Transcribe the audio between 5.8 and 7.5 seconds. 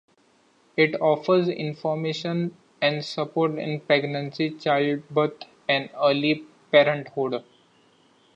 early parenthood.